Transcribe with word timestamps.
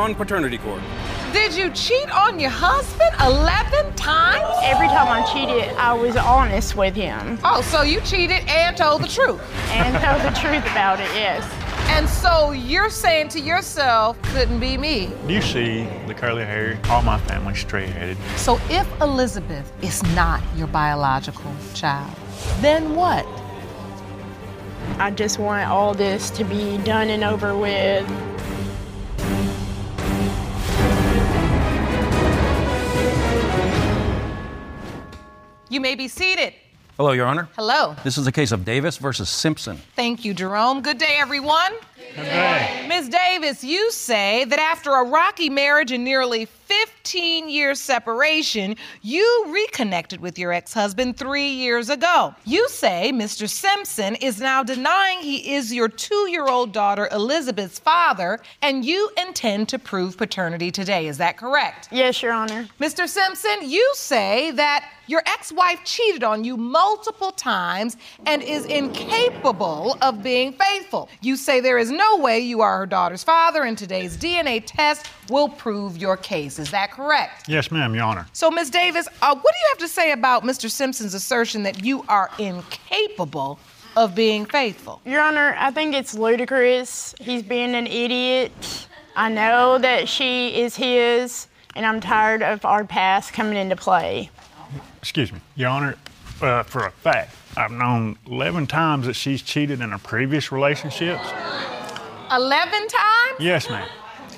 On 0.00 0.14
Paternity 0.14 0.56
Court. 0.58 0.80
Did 1.32 1.54
you 1.54 1.70
cheat 1.70 2.10
on 2.10 2.40
your 2.40 2.50
husband 2.50 3.10
11 3.20 3.94
times? 3.94 4.44
Every 4.64 4.88
time 4.88 5.08
I 5.08 5.22
cheated, 5.30 5.68
I 5.76 5.92
was 5.92 6.16
honest 6.16 6.74
with 6.74 6.94
him 6.96 7.38
Oh, 7.44 7.60
so 7.60 7.82
you 7.82 8.00
cheated 8.00 8.42
and 8.48 8.76
told 8.76 9.02
the 9.02 9.08
truth. 9.08 9.40
and 9.70 9.94
told 10.02 10.22
the 10.34 10.36
truth 10.40 10.64
about 10.72 10.98
it, 11.00 11.10
yes. 11.14 11.44
And 11.90 12.08
so 12.08 12.52
you're 12.52 12.88
saying 12.88 13.28
to 13.30 13.40
yourself, 13.40 14.20
couldn't 14.32 14.58
be 14.58 14.78
me. 14.78 15.10
You 15.28 15.42
see 15.42 15.84
the 16.06 16.14
curly 16.14 16.44
hair, 16.44 16.78
all 16.88 17.02
my 17.02 17.18
family's 17.20 17.58
straight 17.58 17.90
headed. 17.90 18.16
So 18.36 18.58
if 18.70 18.88
Elizabeth 19.02 19.70
is 19.82 20.02
not 20.14 20.40
your 20.56 20.68
biological 20.68 21.52
child, 21.74 22.10
then 22.60 22.94
what? 22.96 23.26
I 24.98 25.10
just 25.10 25.38
want 25.38 25.68
all 25.68 25.92
this 25.94 26.30
to 26.30 26.44
be 26.44 26.78
done 26.78 27.10
and 27.10 27.22
over 27.22 27.56
with. 27.56 28.08
You 35.70 35.80
may 35.80 35.94
be 35.94 36.08
seated. 36.08 36.52
Hello, 36.96 37.12
Your 37.12 37.26
Honor. 37.26 37.48
Hello. 37.54 37.94
This 38.02 38.18
is 38.18 38.24
the 38.24 38.32
case 38.32 38.50
of 38.50 38.64
Davis 38.64 38.96
versus 38.96 39.30
Simpson. 39.30 39.76
Thank 39.94 40.24
you, 40.24 40.34
Jerome. 40.34 40.82
Good 40.82 40.98
day, 40.98 41.16
everyone. 41.16 41.72
Ms. 42.16 43.08
Davis, 43.08 43.62
you 43.62 43.90
say 43.92 44.44
that 44.44 44.58
after 44.58 44.90
a 44.90 45.04
rocky 45.04 45.48
marriage 45.48 45.92
and 45.92 46.04
nearly 46.04 46.44
15 46.44 47.48
years 47.48 47.80
separation, 47.80 48.76
you 49.02 49.44
reconnected 49.48 50.20
with 50.20 50.38
your 50.38 50.52
ex 50.52 50.72
husband 50.72 51.16
three 51.16 51.50
years 51.50 51.88
ago. 51.88 52.34
You 52.44 52.68
say 52.68 53.10
Mr. 53.12 53.48
Simpson 53.48 54.16
is 54.16 54.40
now 54.40 54.62
denying 54.62 55.20
he 55.20 55.54
is 55.54 55.72
your 55.72 55.88
two 55.88 56.28
year 56.30 56.46
old 56.46 56.72
daughter 56.72 57.08
Elizabeth's 57.12 57.78
father, 57.78 58.40
and 58.62 58.84
you 58.84 59.10
intend 59.20 59.68
to 59.70 59.78
prove 59.78 60.16
paternity 60.16 60.70
today. 60.70 61.06
Is 61.06 61.18
that 61.18 61.36
correct? 61.36 61.88
Yes, 61.90 62.22
Your 62.22 62.32
Honor. 62.32 62.68
Mr. 62.80 63.08
Simpson, 63.08 63.68
you 63.68 63.88
say 63.94 64.50
that 64.52 64.88
your 65.06 65.22
ex 65.26 65.50
wife 65.50 65.80
cheated 65.84 66.22
on 66.22 66.44
you 66.44 66.56
multiple 66.56 67.32
times 67.32 67.96
and 68.26 68.42
is 68.42 68.64
incapable 68.66 69.98
of 70.02 70.22
being 70.22 70.52
faithful. 70.52 71.08
You 71.20 71.34
say 71.34 71.60
there 71.60 71.78
is 71.78 71.90
no 71.90 71.99
way 72.20 72.40
you 72.40 72.60
are 72.60 72.78
her 72.78 72.86
daughter's 72.86 73.24
father, 73.24 73.62
and 73.62 73.76
today's 73.76 74.16
DNA 74.16 74.62
test 74.64 75.06
will 75.28 75.48
prove 75.48 75.96
your 75.96 76.16
case. 76.16 76.58
Is 76.58 76.70
that 76.70 76.90
correct? 76.92 77.48
Yes, 77.48 77.70
ma'am, 77.70 77.94
Your 77.94 78.04
Honor. 78.04 78.26
So, 78.32 78.50
Ms. 78.50 78.70
Davis, 78.70 79.08
uh, 79.22 79.34
what 79.34 79.52
do 79.52 79.58
you 79.58 79.66
have 79.70 79.78
to 79.78 79.88
say 79.88 80.12
about 80.12 80.42
Mr. 80.42 80.70
Simpson's 80.70 81.14
assertion 81.14 81.62
that 81.64 81.84
you 81.84 82.04
are 82.08 82.30
incapable 82.38 83.58
of 83.96 84.14
being 84.14 84.44
faithful? 84.44 85.00
Your 85.04 85.22
Honor, 85.22 85.54
I 85.58 85.70
think 85.70 85.94
it's 85.94 86.14
ludicrous. 86.14 87.14
He's 87.20 87.42
being 87.42 87.74
an 87.74 87.86
idiot. 87.86 88.86
I 89.16 89.28
know 89.28 89.78
that 89.78 90.08
she 90.08 90.60
is 90.60 90.76
his, 90.76 91.48
and 91.74 91.84
I'm 91.84 92.00
tired 92.00 92.42
of 92.42 92.64
our 92.64 92.84
past 92.84 93.32
coming 93.32 93.56
into 93.56 93.76
play. 93.76 94.30
Excuse 94.98 95.32
me, 95.32 95.40
Your 95.56 95.70
Honor. 95.70 95.96
Uh, 96.40 96.62
for 96.62 96.86
a 96.86 96.90
fact, 96.90 97.34
I've 97.54 97.70
known 97.70 98.16
11 98.26 98.66
times 98.66 99.06
that 99.06 99.14
she's 99.14 99.42
cheated 99.42 99.82
in 99.82 99.90
her 99.90 99.98
previous 99.98 100.50
relationships. 100.50 101.28
11 102.30 102.88
times? 102.88 103.40
Yes, 103.40 103.68
ma'am. 103.68 103.88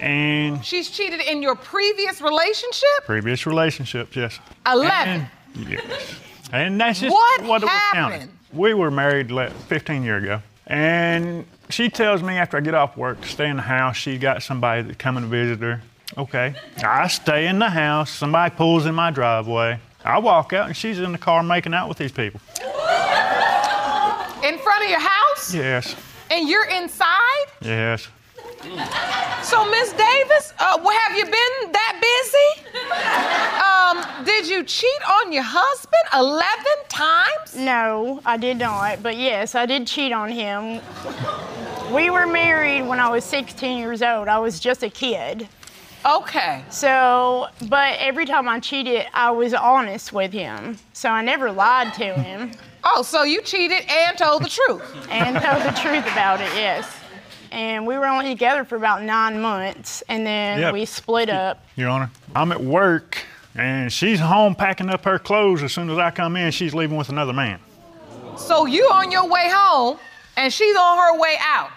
And 0.00 0.64
She's 0.64 0.90
cheated 0.90 1.20
in 1.20 1.42
your 1.42 1.54
previous 1.54 2.20
relationship? 2.20 2.88
previous 3.04 3.46
relationships, 3.46 4.16
yes. 4.16 4.38
11. 4.66 5.28
And, 5.54 5.68
yes. 5.68 6.14
And 6.52 6.80
that's 6.80 7.00
just 7.00 7.12
What 7.12 7.40
it 7.40 7.46
was 7.46 7.62
happened? 7.62 7.92
counted. 8.12 8.28
We 8.52 8.74
were 8.74 8.90
married 8.90 9.30
le- 9.30 9.50
15 9.50 10.02
years 10.02 10.22
ago. 10.24 10.42
And 10.66 11.44
she 11.70 11.88
tells 11.88 12.22
me 12.22 12.34
after 12.34 12.56
I 12.56 12.60
get 12.60 12.74
off 12.74 12.96
work 12.96 13.20
to 13.20 13.28
stay 13.28 13.48
in 13.48 13.56
the 13.56 13.62
house. 13.62 13.96
She 13.96 14.18
got 14.18 14.42
somebody 14.42 14.82
that 14.82 14.98
come 14.98 15.16
and 15.16 15.26
visit 15.26 15.60
her. 15.60 15.80
Okay. 16.18 16.54
I 16.84 17.08
stay 17.08 17.46
in 17.46 17.58
the 17.58 17.70
house. 17.70 18.10
Somebody 18.10 18.54
pulls 18.54 18.86
in 18.86 18.94
my 18.94 19.10
driveway. 19.10 19.78
I 20.04 20.18
walk 20.18 20.52
out 20.52 20.66
and 20.66 20.76
she's 20.76 20.98
in 20.98 21.12
the 21.12 21.18
car 21.18 21.42
making 21.42 21.74
out 21.74 21.88
with 21.88 21.98
these 21.98 22.12
people. 22.12 22.40
In 24.44 24.58
front 24.58 24.84
of 24.84 24.90
your 24.90 25.00
house? 25.00 25.54
Yes. 25.54 25.94
And 26.32 26.48
you're 26.48 26.64
inside? 26.64 27.46
Yes. 27.60 28.08
So, 29.42 29.70
Miss 29.70 29.92
Davis, 29.92 30.54
uh, 30.58 30.78
well, 30.82 30.98
have 30.98 31.14
you 31.14 31.24
been 31.24 31.72
that 31.72 32.00
busy? 32.00 32.68
Um, 33.60 34.24
did 34.24 34.48
you 34.48 34.64
cheat 34.64 35.02
on 35.06 35.30
your 35.30 35.42
husband 35.42 36.02
11 36.14 36.64
times? 36.88 37.54
No, 37.54 38.22
I 38.24 38.38
did 38.38 38.56
not, 38.56 39.02
but 39.02 39.18
yes, 39.18 39.54
I 39.54 39.66
did 39.66 39.86
cheat 39.86 40.10
on 40.10 40.30
him. 40.30 40.80
We 41.92 42.08
were 42.08 42.26
married 42.26 42.86
when 42.86 42.98
I 42.98 43.10
was 43.10 43.24
16 43.24 43.76
years 43.76 44.00
old. 44.00 44.26
I 44.26 44.38
was 44.38 44.58
just 44.58 44.82
a 44.82 44.88
kid. 44.88 45.46
Okay. 46.06 46.64
So, 46.70 47.48
but 47.68 47.96
every 47.98 48.24
time 48.24 48.48
I 48.48 48.58
cheated, 48.58 49.04
I 49.12 49.32
was 49.32 49.52
honest 49.52 50.14
with 50.14 50.32
him. 50.32 50.78
So 50.94 51.10
I 51.10 51.20
never 51.20 51.52
lied 51.52 51.92
to 51.94 52.14
him 52.14 52.52
Oh, 52.84 53.02
so 53.02 53.22
you 53.22 53.42
cheated 53.42 53.84
and 53.88 54.16
told 54.18 54.42
the 54.44 54.48
truth. 54.48 54.82
and 55.10 55.36
told 55.36 55.62
the 55.62 55.78
truth 55.80 56.04
about 56.12 56.40
it, 56.40 56.50
yes. 56.54 56.90
And 57.50 57.86
we 57.86 57.96
were 57.98 58.06
only 58.06 58.28
together 58.30 58.64
for 58.64 58.76
about 58.76 59.02
nine 59.02 59.40
months, 59.40 60.02
and 60.08 60.26
then 60.26 60.58
Yep. 60.58 60.72
we 60.72 60.84
split 60.86 61.28
up. 61.28 61.62
Your 61.76 61.90
Honor. 61.90 62.10
I'm 62.34 62.50
at 62.52 62.60
work 62.62 63.18
and 63.54 63.92
she's 63.92 64.18
home 64.18 64.54
packing 64.54 64.88
up 64.88 65.04
her 65.04 65.18
clothes. 65.18 65.62
As 65.62 65.72
soon 65.74 65.90
as 65.90 65.98
I 65.98 66.10
come 66.10 66.36
in, 66.36 66.50
she's 66.50 66.74
leaving 66.74 66.96
with 66.96 67.10
another 67.10 67.34
man. 67.34 67.58
So 68.38 68.64
you 68.64 68.88
on 68.90 69.12
your 69.12 69.26
way 69.28 69.50
home 69.52 69.98
and 70.38 70.50
she's 70.52 70.74
on 70.74 70.96
her 70.98 71.18
way 71.20 71.36
out. 71.40 71.68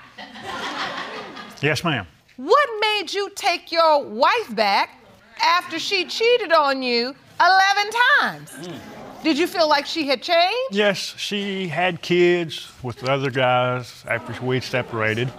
Yes, 1.62 1.84
ma'am. 1.84 2.08
What 2.38 2.70
made 2.80 3.14
you 3.14 3.30
take 3.36 3.72
your 3.72 4.04
wife 4.04 4.56
back 4.56 4.98
after 5.42 5.78
she 5.80 6.06
cheated 6.06 6.52
on 6.54 6.82
you 6.82 7.14
11 7.40 7.92
times? 8.20 8.52
Mm. 8.52 8.80
Did 9.26 9.40
you 9.40 9.48
feel 9.48 9.68
like 9.68 9.88
she 9.88 10.06
had 10.06 10.22
changed? 10.22 10.70
Yes, 10.70 11.16
she 11.18 11.68
had 11.68 12.04
kids 12.04 12.72
with 12.84 13.04
other 13.10 13.32
guys 13.32 14.06
after 14.08 14.40
we'd 14.46 14.64
separated. 14.64 15.34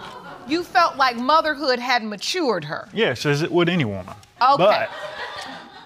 You 0.49 0.65
felt 0.65 0.97
like 0.97 1.17
motherhood 1.17 1.79
had 1.79 2.03
matured 2.03 2.65
her. 2.65 2.89
Yes, 2.93 3.25
as 3.25 3.43
it 3.43 3.53
would 3.53 3.69
any 3.69 3.85
woman. 3.85 4.13
Okay. 4.43 4.57
But 4.57 4.91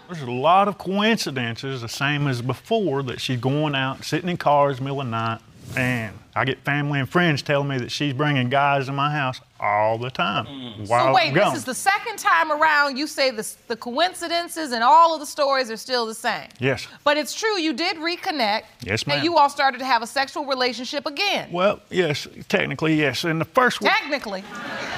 there's 0.09 0.23
a 0.23 0.31
lot 0.31 0.67
of 0.67 0.79
coincidences, 0.79 1.83
the 1.83 1.91
same 1.91 2.27
as 2.27 2.41
before, 2.41 3.03
that 3.03 3.21
she's 3.21 3.39
going 3.39 3.75
out, 3.75 4.03
sitting 4.03 4.31
in 4.31 4.39
cars 4.39 4.81
middle 4.81 5.03
of 5.03 5.07
the 5.07 5.11
night, 5.11 5.41
and 5.77 6.15
I 6.35 6.45
get 6.45 6.59
family 6.61 7.01
and 7.01 7.09
friends 7.09 7.43
telling 7.43 7.69
me 7.69 7.79
that 7.79 7.91
she's 7.91 8.13
bringing 8.13 8.49
guys 8.49 8.87
to 8.87 8.93
my 8.93 9.11
house 9.11 9.41
all 9.59 9.99
the 9.99 10.11
time. 10.11 10.47
While 10.87 11.07
So 11.07 11.15
wait, 11.15 11.29
I'm 11.29 11.35
this 11.35 11.55
is 11.55 11.65
the 11.65 11.75
second 11.75 12.19
time 12.19 12.53
around 12.53 12.97
you 12.97 13.07
say 13.07 13.31
the, 13.31 13.47
the 13.69 13.77
coincidences 13.77 14.73
and 14.73 14.83
all 14.83 15.13
of 15.13 15.21
the 15.21 15.27
stories 15.27 15.71
are 15.71 15.77
still 15.77 16.07
the 16.07 16.15
same. 16.15 16.49
Yes. 16.59 16.87
But 17.05 17.17
it's 17.17 17.35
true, 17.35 17.59
you 17.59 17.73
did 17.73 17.97
reconnect. 17.97 18.63
Yes, 18.83 19.03
And 19.07 19.25
you 19.25 19.37
all 19.37 19.51
started 19.51 19.79
to 19.79 19.85
have 19.85 20.03
a 20.03 20.07
sexual 20.07 20.45
relationship 20.47 21.05
again. 21.07 21.51
Well, 21.51 21.81
yes, 21.91 22.27
technically, 22.49 22.95
yes. 22.95 23.25
In 23.25 23.39
the 23.39 23.45
first 23.45 23.81
week, 23.81 23.91
Technically. 23.91 24.43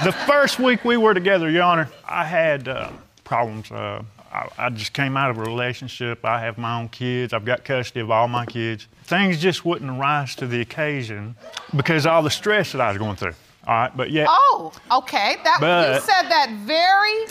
the 0.05 0.13
first 0.13 0.59
week 0.59 0.85
we 0.85 0.97
were 0.97 1.15
together, 1.15 1.51
Your 1.51 1.63
Honor, 1.65 1.89
I 2.07 2.25
had 2.25 2.69
uh, 2.69 2.91
problems. 3.25 3.71
Uh, 3.71 4.03
I, 4.33 4.49
I 4.59 4.71
just 4.71 4.93
came 4.93 5.17
out 5.17 5.31
of 5.31 5.39
a 5.39 5.43
relationship. 5.43 6.25
I 6.25 6.41
have 6.41 6.57
my 6.57 6.81
own 6.81 6.89
kids. 6.89 7.33
I've 7.33 7.45
got 7.45 7.65
custody 7.65 8.01
of 8.01 8.11
all 8.11 8.29
my 8.29 8.47
kids. 8.47 8.87
Things 9.05 9.41
just 9.41 9.65
wouldn't 9.65 9.99
rise 10.01 10.35
to 10.37 10.47
the 10.47 10.61
occasion 10.61 11.37
because 11.77 12.07
of 12.07 12.13
all 12.13 12.23
the 12.23 12.31
stress 12.31 12.73
that 12.73 12.81
I 12.81 12.89
was 12.89 12.99
going 12.99 13.17
through. 13.17 13.35
All 13.67 13.75
right, 13.75 13.97
but 13.97 14.11
yet, 14.11 14.27
Oh, 14.31 14.73
okay. 14.91 15.37
That 15.45 15.59
you 15.95 16.01
said 16.01 16.29
that 16.29 16.51
very 16.65 17.27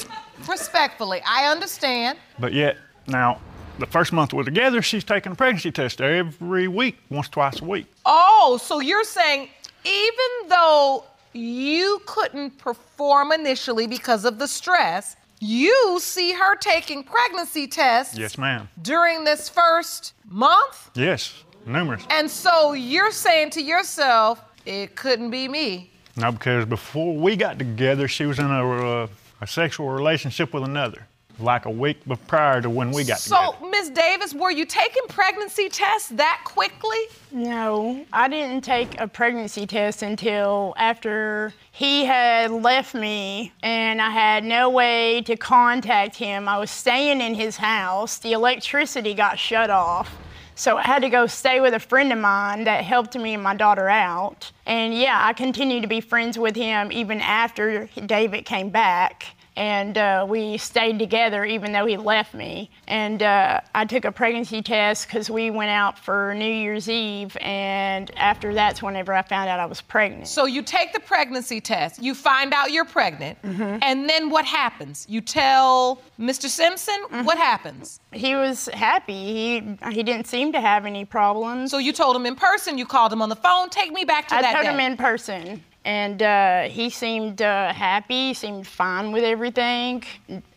respectfully. 0.47 1.21
I 1.27 1.49
understand. 1.51 2.17
but 2.39 2.53
yet, 2.53 2.77
now 3.07 3.39
the 3.79 3.85
first 3.85 4.13
month 4.13 4.33
we're 4.33 4.43
together, 4.43 4.81
she's 4.81 5.03
taking 5.03 5.31
a 5.31 5.35
pregnancy 5.35 5.71
test 5.71 6.01
every 6.01 6.67
week, 6.67 6.97
once, 7.09 7.27
twice 7.29 7.61
a 7.61 7.65
week. 7.65 7.85
Oh, 8.05 8.59
so 8.61 8.79
you're 8.79 9.03
saying 9.03 9.49
even 9.83 10.49
though 10.49 11.03
you 11.33 12.01
couldn't 12.05 12.57
perform 12.57 13.31
initially 13.31 13.87
because 13.87 14.23
of 14.25 14.37
the 14.39 14.47
stress, 14.47 15.15
you 15.39 15.97
see 15.99 16.33
her 16.33 16.55
taking 16.57 17.03
pregnancy 17.03 17.65
tests 17.67 18.17
Yes, 18.17 18.37
ma'am. 18.37 18.69
during 18.81 19.23
this 19.23 19.49
first 19.49 20.13
month. 20.29 20.91
Yes, 20.93 21.43
numerous. 21.65 22.03
And 22.09 22.29
so 22.29 22.73
you're 22.73 23.11
saying 23.11 23.51
to 23.51 23.61
yourself, 23.61 24.41
it 24.65 24.95
couldn't 24.95 25.31
be 25.31 25.47
me. 25.47 25.91
No, 26.17 26.31
because 26.31 26.65
before 26.65 27.15
we 27.15 27.35
got 27.35 27.57
together, 27.57 28.07
she 28.07 28.25
was 28.25 28.39
in 28.39 28.45
a, 28.45 29.03
uh, 29.03 29.07
a 29.41 29.47
sexual 29.47 29.89
relationship 29.89 30.53
with 30.53 30.63
another, 30.63 31.07
like 31.39 31.65
a 31.65 31.69
week 31.69 31.97
prior 32.27 32.61
to 32.61 32.69
when 32.69 32.91
we 32.91 33.03
got 33.05 33.17
So, 33.19 33.35
together. 33.37 33.57
So, 33.61 33.69
Miss 33.69 33.89
Davis, 33.89 34.33
were 34.33 34.51
you 34.51 34.65
taking 34.65 35.03
pregnancy 35.07 35.69
tests 35.69 36.09
that 36.09 36.41
quickly? 36.43 36.99
No, 37.31 38.05
I 38.11 38.27
didn't 38.27 38.61
take 38.61 38.99
a 38.99 39.07
pregnancy 39.07 39.65
test 39.65 40.03
until 40.03 40.73
after 40.77 41.53
he 41.71 42.03
had 42.03 42.51
left 42.51 42.93
me 42.93 43.53
and 43.63 44.01
I 44.01 44.09
had 44.09 44.43
no 44.43 44.69
way 44.69 45.21
to 45.23 45.37
contact 45.37 46.17
him. 46.17 46.49
I 46.49 46.59
was 46.59 46.69
staying 46.69 47.21
in 47.21 47.33
his 47.33 47.55
house. 47.55 48.17
The 48.19 48.33
electricity 48.33 49.13
got 49.13 49.39
shut 49.39 49.69
off. 49.69 50.13
So 50.61 50.77
I 50.77 50.83
had 50.83 51.01
to 51.01 51.09
go 51.09 51.25
stay 51.25 51.59
with 51.59 51.73
a 51.73 51.79
friend 51.79 52.13
of 52.13 52.19
mine 52.19 52.65
that 52.65 52.83
helped 52.83 53.17
me 53.17 53.33
and 53.33 53.41
my 53.41 53.55
daughter 53.55 53.89
out. 53.89 54.51
And 54.67 54.93
yeah, 54.93 55.19
I 55.19 55.33
continued 55.33 55.81
to 55.81 55.87
be 55.87 56.01
friends 56.01 56.37
with 56.37 56.55
him 56.55 56.91
even 56.91 57.19
after 57.19 57.89
David 58.05 58.45
came 58.45 58.69
back 58.69 59.25
and 59.55 59.97
uh, 59.97 60.25
we 60.27 60.57
stayed 60.57 60.97
together 60.99 61.43
even 61.45 61.71
though 61.71 61.85
he 61.85 61.97
left 61.97 62.33
me. 62.33 62.69
And 62.87 63.21
uh, 63.21 63.61
I 63.75 63.85
took 63.85 64.05
a 64.05 64.11
pregnancy 64.11 64.61
test 64.61 65.07
because 65.07 65.29
we 65.29 65.51
went 65.51 65.71
out 65.71 65.97
for 65.99 66.33
New 66.35 66.45
Year's 66.45 66.89
Eve, 66.89 67.35
and 67.41 68.09
after 68.17 68.53
that's 68.53 68.81
whenever 68.81 69.13
I 69.13 69.21
found 69.21 69.49
out 69.49 69.59
I 69.59 69.65
was 69.65 69.81
pregnant. 69.81 70.27
So 70.27 70.45
you 70.45 70.61
take 70.61 70.93
the 70.93 70.99
pregnancy 70.99 71.59
test, 71.61 72.01
you 72.01 72.13
find 72.15 72.53
out 72.53 72.71
you're 72.71 72.85
pregnant, 72.85 73.37
and 73.43 74.09
then 74.09 74.29
what 74.29 74.45
happens? 74.45 75.05
You 75.09 75.21
tell 75.21 76.01
Mr. 76.19 76.47
Simpson 76.47 77.25
what 77.25 77.37
happens? 77.37 77.99
he 78.13 78.35
was 78.35 78.67
happy. 78.73 79.13
He 79.13 79.77
he 79.91 80.03
didn't 80.03 80.27
seem 80.27 80.51
to 80.51 80.59
have 80.61 80.85
any 80.85 81.05
problems. 81.05 81.71
So 81.71 81.77
you 81.77 81.93
told 81.93 82.15
him 82.15 82.25
in 82.25 82.35
person, 82.35 82.77
you 82.77 82.85
called 82.85 83.13
him 83.13 83.21
on 83.21 83.29
the 83.29 83.35
phone. 83.37 83.69
Take 83.69 83.91
me 83.91 84.03
back 84.03 84.27
to 84.29 84.35
I 84.35 84.41
that 84.41 84.53
told 84.53 84.65
day. 84.65 84.71
him 84.71 84.79
in 84.79 84.97
person, 84.97 85.63
and 85.85 86.21
uh, 86.21 86.61
he 86.63 86.89
seemed 86.89 87.41
uh, 87.41 87.73
happy. 87.73 88.33
Seemed 88.33 88.67
fine 88.67 89.11
with 89.11 89.23
everything. 89.23 90.03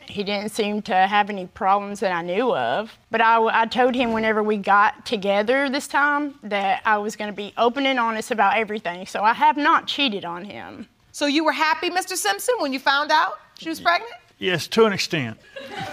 He 0.07 0.23
didn't 0.23 0.51
seem 0.51 0.83
to 0.83 0.95
have 0.95 1.31
any 1.31 1.47
problems 1.47 2.01
that 2.01 2.13
I 2.13 2.21
knew 2.23 2.55
of. 2.55 2.93
But 3.11 3.23
I, 3.23 3.63
I 3.63 3.67
told 3.67 3.95
him 3.95 4.13
whenever 4.13 4.43
we 4.43 4.59
got 4.59 5.07
together 5.07 5.71
this 5.71 5.87
time 5.89 6.35
that 6.43 6.83
I 6.85 6.99
was 6.99 7.17
going 7.17 7.31
to 7.31 7.37
be 7.37 7.55
open 7.57 7.87
and 7.87 7.99
honest 7.99 8.31
about 8.31 8.57
everything. 8.59 9.07
So 9.07 9.23
I 9.23 9.33
have 9.33 9.57
not 9.57 9.87
cheated 9.87 10.25
on 10.27 10.45
him. 10.45 10.87
so 11.13 11.25
you 11.27 11.43
were 11.45 11.53
happy, 11.53 11.89
Mr. 11.89 12.17
Simpson, 12.17 12.55
when 12.59 12.73
you 12.75 12.79
found 12.79 13.11
out 13.11 13.39
she 13.59 13.71
was 13.71 13.81
pregnant? 13.81 14.13
Yes, 14.39 14.67
to 14.69 14.85
an 14.85 14.93
extent. 14.93 15.39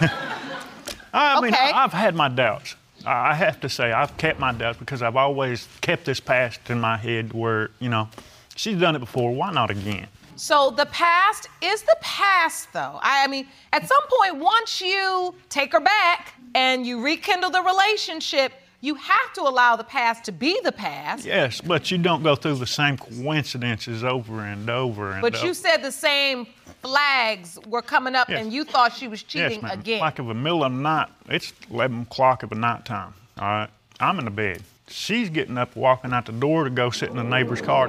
I 1.14 1.40
mean, 1.40 1.52
Okay. 1.54 1.70
I've 1.72 1.92
had 1.92 2.14
my 2.14 2.28
doubts. 2.28 2.76
I 3.06 3.30
I 3.30 3.34
have 3.34 3.60
to 3.60 3.68
say, 3.68 3.92
I've 3.92 4.16
kept 4.16 4.38
my 4.38 4.52
doubts 4.52 4.78
because 4.78 5.02
I've 5.02 5.16
always 5.16 5.68
kept 5.80 6.04
this 6.04 6.20
past 6.20 6.60
in 6.70 6.80
my 6.80 6.96
head 6.96 7.32
where, 7.32 7.70
you 7.80 7.88
know, 7.88 8.08
she's 8.56 8.76
done 8.78 8.96
it 8.96 9.00
before, 9.00 9.34
why 9.34 9.52
not 9.52 9.70
again? 9.70 10.06
So 10.36 10.70
the 10.70 10.86
past 10.86 11.48
is 11.62 11.82
the 11.82 11.96
past, 12.00 12.72
though. 12.72 12.98
I, 13.02 13.26
mean, 13.28 13.46
at 13.72 13.86
some 13.86 14.02
point, 14.18 14.42
once 14.42 14.80
you 14.80 15.34
take 15.50 15.72
her 15.72 15.80
back 15.80 16.34
and 16.54 16.86
you 16.86 17.00
rekindle 17.02 17.50
the 17.50 17.62
relationship, 17.62 18.52
you 18.80 18.94
have 18.96 19.32
to 19.34 19.42
allow 19.42 19.76
the 19.76 19.84
past 19.84 20.24
to 20.24 20.32
be 20.32 20.58
the 20.64 20.72
past. 20.72 21.24
Yes, 21.24 21.60
but 21.60 21.90
you 21.90 21.98
don't 21.98 22.22
go 22.24 22.34
through 22.34 22.56
the 22.56 22.66
same 22.66 22.96
coincidences 22.96 24.02
over 24.02 24.40
and 24.40 24.68
over 24.68 25.12
and 25.12 25.22
But 25.22 25.36
over. 25.36 25.46
you 25.46 25.54
said 25.54 25.78
the 25.82 25.92
same 25.92 26.46
flags 26.82 27.58
were 27.68 27.82
coming 27.82 28.16
up 28.16 28.28
Yes. 28.28 28.40
and 28.42 28.52
you 28.52 28.64
thought 28.64 28.92
she 28.92 29.06
was 29.06 29.22
cheating 29.22 29.52
yes, 29.52 29.62
ma'am. 29.62 29.78
again. 29.78 30.00
Like 30.00 30.18
of 30.18 30.26
the 30.26 30.34
middle 30.34 30.64
of 30.64 30.72
the 30.72 30.78
night, 30.78 31.08
it's 31.28 31.52
11 31.70 32.02
o'clock 32.02 32.42
of 32.42 32.48
the 32.48 32.56
night 32.56 32.84
time, 32.84 33.14
all 33.38 33.46
right? 33.46 33.68
I'm 34.00 34.18
in 34.18 34.24
the 34.24 34.30
bed. 34.32 34.62
She's 34.88 35.30
getting 35.30 35.56
up, 35.58 35.76
walking 35.76 36.12
out 36.12 36.26
the 36.26 36.32
door 36.32 36.64
to 36.64 36.70
go 36.70 36.90
sit 36.90 37.08
in 37.10 37.16
the 37.16 37.22
neighbor's 37.22 37.60
car. 37.60 37.88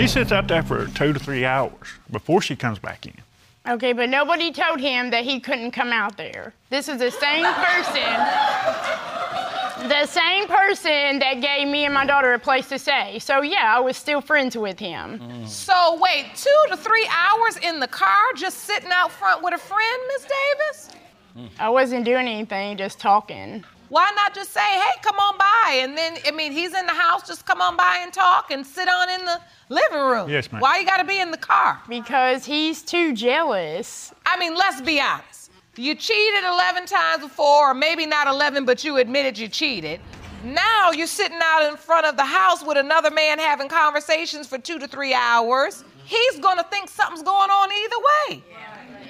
She 0.00 0.08
sits 0.08 0.32
out 0.32 0.48
there 0.48 0.62
for 0.62 0.86
two 0.86 1.12
to 1.12 1.18
three 1.18 1.44
hours 1.44 1.88
before 2.10 2.40
she 2.40 2.56
comes 2.56 2.78
back 2.78 3.04
in. 3.04 3.12
Okay, 3.68 3.92
but 3.92 4.08
nobody 4.08 4.50
told 4.50 4.80
him 4.80 5.10
that 5.10 5.24
he 5.24 5.40
couldn't 5.40 5.72
come 5.72 5.92
out 5.92 6.16
there. 6.16 6.54
This 6.70 6.88
is 6.88 7.00
the 7.00 7.10
same 7.10 7.44
person, 7.44 8.10
the 9.90 10.06
same 10.06 10.46
person 10.46 11.18
that 11.18 11.42
gave 11.42 11.68
me 11.68 11.84
and 11.84 11.92
my 11.92 12.06
daughter 12.06 12.32
a 12.32 12.38
place 12.38 12.66
to 12.70 12.78
stay. 12.78 13.18
So 13.18 13.42
yeah, 13.42 13.76
I 13.76 13.80
was 13.80 13.98
still 13.98 14.22
friends 14.22 14.56
with 14.56 14.78
him. 14.78 15.46
So 15.46 15.98
wait, 16.00 16.28
two 16.34 16.64
to 16.70 16.78
three 16.78 17.06
hours 17.14 17.58
in 17.58 17.78
the 17.78 17.88
car 17.88 18.32
just 18.36 18.60
sitting 18.60 18.88
out 18.90 19.12
front 19.12 19.42
with 19.42 19.52
a 19.52 19.58
friend, 19.58 20.02
Miss 20.08 20.22
Davis? 20.22 21.50
I 21.58 21.68
wasn't 21.68 22.06
doing 22.06 22.26
anything, 22.26 22.78
just 22.78 23.00
talking. 23.00 23.64
Why 23.90 24.08
not 24.14 24.34
just 24.36 24.52
say, 24.52 24.60
hey, 24.60 25.00
come 25.02 25.16
on 25.16 25.36
by? 25.36 25.80
And 25.82 25.98
then, 25.98 26.16
I 26.24 26.30
mean, 26.30 26.52
he's 26.52 26.74
in 26.74 26.86
the 26.86 26.94
house, 26.94 27.26
just 27.26 27.44
come 27.44 27.60
on 27.60 27.76
by 27.76 27.98
and 28.02 28.12
talk 28.12 28.52
and 28.52 28.64
sit 28.64 28.88
on 28.88 29.10
in 29.10 29.24
the 29.24 29.40
living 29.68 29.98
room. 29.98 30.30
Yes, 30.30 30.50
ma'am. 30.52 30.60
Why 30.60 30.78
you 30.78 30.86
gotta 30.86 31.04
be 31.04 31.18
in 31.18 31.32
the 31.32 31.36
car? 31.36 31.82
Because 31.88 32.44
he's 32.44 32.82
too 32.82 33.12
jealous. 33.12 34.14
I 34.24 34.38
mean, 34.38 34.54
let's 34.54 34.80
be 34.80 35.00
honest. 35.00 35.50
You 35.76 35.96
cheated 35.96 36.44
11 36.44 36.86
times 36.86 37.24
before, 37.24 37.70
or 37.70 37.74
maybe 37.74 38.06
not 38.06 38.28
11, 38.28 38.64
but 38.64 38.84
you 38.84 38.96
admitted 38.96 39.36
you 39.36 39.48
cheated. 39.48 40.00
Now 40.44 40.92
you're 40.92 41.08
sitting 41.08 41.38
out 41.42 41.68
in 41.68 41.76
front 41.76 42.06
of 42.06 42.16
the 42.16 42.24
house 42.24 42.64
with 42.64 42.78
another 42.78 43.10
man 43.10 43.40
having 43.40 43.68
conversations 43.68 44.46
for 44.46 44.56
two 44.58 44.78
to 44.78 44.86
three 44.86 45.14
hours. 45.14 45.84
He's 46.04 46.38
gonna 46.38 46.64
think 46.70 46.88
something's 46.88 47.22
going 47.22 47.50
on 47.50 47.70
either 47.72 47.96
way. 48.38 48.44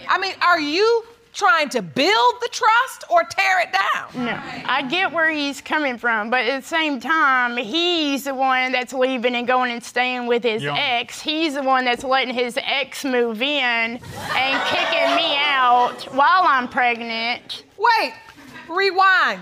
I 0.08 0.18
mean, 0.18 0.32
are 0.40 0.58
you 0.60 1.04
trying 1.32 1.68
to 1.70 1.82
build 1.82 2.34
the 2.40 2.48
trust 2.52 3.04
or 3.10 3.22
tear 3.24 3.60
it 3.60 3.68
down? 3.72 4.24
No, 4.24 4.38
I 4.66 4.82
get 4.88 5.12
where 5.12 5.30
he's 5.30 5.60
coming 5.60 5.98
from, 5.98 6.30
but 6.30 6.44
at 6.44 6.62
the 6.62 6.68
same 6.68 7.00
time, 7.00 7.56
he's 7.56 8.24
the 8.24 8.34
one 8.34 8.72
that's 8.72 8.92
leaving 8.92 9.34
and 9.34 9.46
going 9.46 9.70
and 9.70 9.82
staying 9.82 10.26
with 10.26 10.42
his 10.42 10.62
Yeah. 10.62 10.74
ex. 10.76 11.20
He's 11.20 11.54
the 11.54 11.62
one 11.62 11.84
that's 11.84 12.04
letting 12.04 12.34
his 12.34 12.58
ex 12.62 13.04
move 13.04 13.42
in 13.42 14.00
and 14.36 14.62
kicking 14.68 15.14
me 15.16 15.36
out 15.38 16.02
while 16.12 16.42
I'm 16.44 16.68
pregnant. 16.68 17.64
Wait, 17.78 18.12
rewind. 18.68 19.40